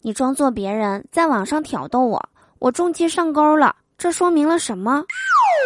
[0.00, 3.74] 你装作别人在网上挑逗我，我中计上钩了。
[3.96, 5.04] 这说明了什么？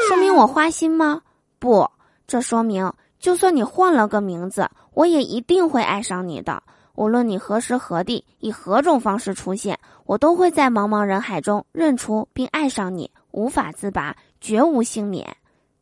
[0.09, 1.21] 说明我花心吗？
[1.59, 1.89] 不，
[2.27, 6.63] 这说明就算你换了个名字，我也一定会爱上你的。
[6.95, 15.37] 无论你何时何地以何种方式出现，我都会在茫茫人海中认出并爱上你，无法自拔，绝无幸免。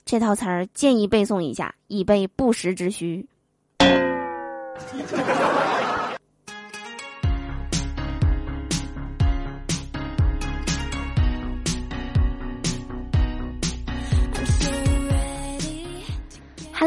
[0.05, 3.29] 这套词儿建议背诵一下，以备不时之需。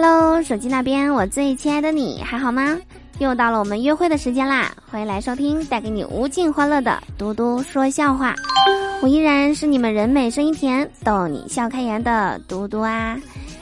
[0.04, 2.78] 喽手机那边我最亲爱的你还好吗？
[3.20, 4.70] 又到了我们约会的时间啦！
[4.92, 8.36] 欢迎来收听带给你无尽欢乐的嘟嘟说笑话。
[9.02, 13.18] 我依然是你们人美声音甜、逗你笑开颜的嘟嘟啊！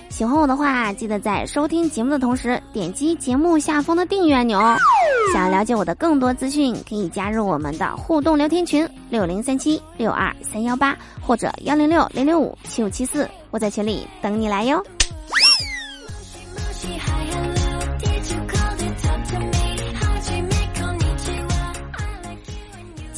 [0.10, 4.76] 喜欢我的话，记得在收听节目的同时点击节目下方的订阅按钮哦。
[5.36, 14.84] 想了解我的更多资讯，可以加入我们的互动聊天群六零三七六二三幺八或者幺零六零六五七五七四，我在群里等你来哟。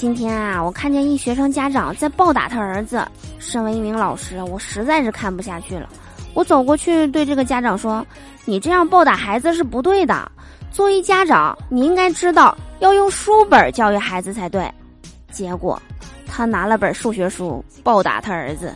[0.03, 3.07] 今天啊，我看见一学生家长在暴打他儿子。
[3.39, 5.87] 身为一名老师，我实在是看不下去了。
[6.33, 8.05] 我走过去对这个家长说
[8.43, 10.29] ：“你这样暴打孩子是不对的。
[10.73, 14.69] 作为家长，你应该知道要用书本教育孩子才对。”
[15.31, 15.81] 结果，
[16.27, 18.75] 他拿了本数学书暴打他儿子。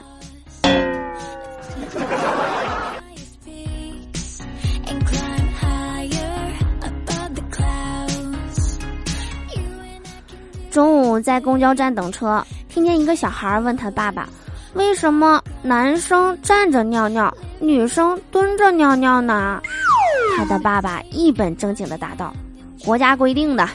[11.22, 14.28] 在公交站等车，听见一个小孩问他爸爸
[14.74, 19.62] ：“为什么男生站着尿尿，女生蹲着尿尿呢？”
[20.38, 22.34] 他的爸爸一本正经的答道
[22.86, 23.68] ：“国家规定的。”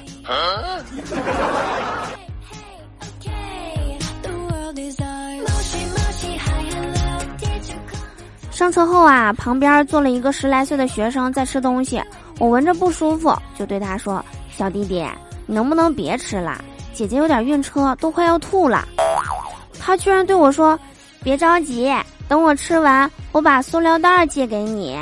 [8.51, 12.01] 上车后啊，旁边坐了一个十来岁的学生在吃东西，
[12.39, 14.25] 我闻着不舒服，就对他说
[14.57, 15.05] ：“小弟弟，
[15.47, 16.63] 你能不能别吃了？”
[16.95, 18.87] 姐姐有点晕车，都快要吐了。
[19.81, 20.79] 他居然对我说
[21.25, 21.93] ：“别着急，
[22.29, 24.99] 等我吃完，我把塑料袋借给你。”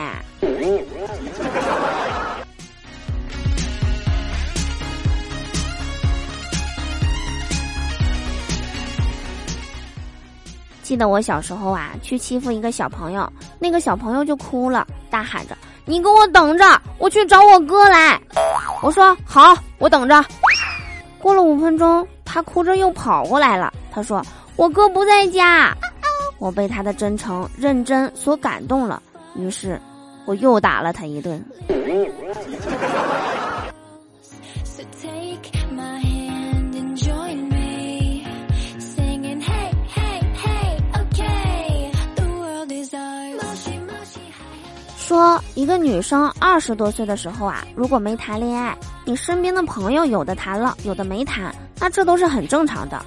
[10.82, 16.64] 记得我小时候啊，去欺负一个小朋友，那个小朋友就哭了，大喊着：“你给我等着，
[16.98, 18.20] 我去找我哥来。”
[18.82, 20.24] 我说：“好，我等着。”
[21.22, 23.72] 过了五分钟，他哭着又跑过来了。
[23.92, 24.24] 他说
[24.56, 25.76] ：“我哥不在家。”
[26.38, 29.02] 我被他的真诚、认真所感动了，
[29.34, 29.78] 于是
[30.24, 31.44] 我又打了他一顿。
[45.60, 53.04] 一个女生二十多岁的时候啊，如果没谈恋爱，你身边的朋友有的谈了，有的没谈，那这都是很正常的。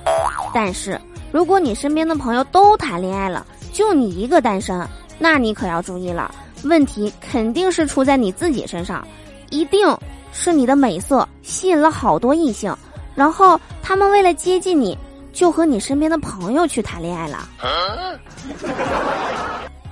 [0.54, 4.88] 但是如果你身边的朋友都谈恋爱了，就你一个单身，
[5.18, 6.30] 那你可要注意了，
[6.64, 9.04] 问题肯定是出在你自己身上，
[9.50, 9.98] 一定
[10.32, 12.72] 是你的美色吸引了好多异性，
[13.16, 14.96] 然后他们为了接近你，
[15.34, 17.50] 就和你身边的朋友去谈恋爱了。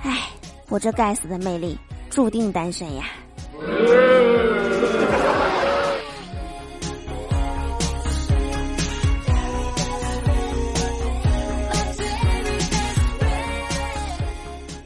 [0.04, 0.30] 唉，
[0.68, 1.76] 我这该死的魅力。
[2.12, 3.04] 注定单身呀！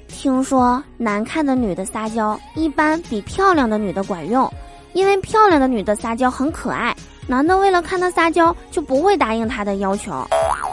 [0.08, 4.48] 听说难看的女的撒娇一般比漂亮的女的管用，
[4.92, 6.94] 因为漂亮的女的撒娇很可爱，
[7.26, 10.12] 男的为了看她撒娇就不会答应她的要求；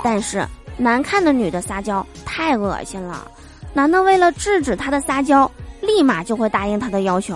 [0.04, 0.48] 但是
[0.78, 3.28] 难看的女的撒娇太恶心了，
[3.74, 5.50] 男的为了制止她的撒娇。
[5.84, 7.36] 立马就会答应他的要求。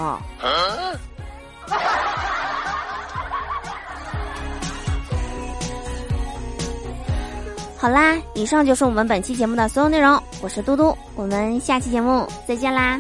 [7.77, 10.19] 好啦，以上就是我们本期节目的所有内容。
[10.41, 12.99] 我是嘟嘟，我们下期节目再见啦。